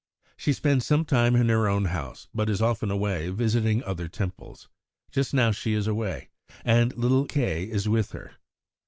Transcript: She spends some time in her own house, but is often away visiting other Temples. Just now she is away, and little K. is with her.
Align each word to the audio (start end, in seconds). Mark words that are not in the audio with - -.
She 0.35 0.51
spends 0.51 0.87
some 0.87 1.05
time 1.05 1.35
in 1.35 1.47
her 1.49 1.67
own 1.69 1.85
house, 1.85 2.27
but 2.33 2.49
is 2.49 2.59
often 2.59 2.89
away 2.89 3.29
visiting 3.29 3.83
other 3.83 4.07
Temples. 4.07 4.67
Just 5.11 5.31
now 5.31 5.51
she 5.51 5.73
is 5.75 5.85
away, 5.85 6.29
and 6.65 6.97
little 6.97 7.25
K. 7.27 7.65
is 7.65 7.87
with 7.87 8.09
her. 8.13 8.31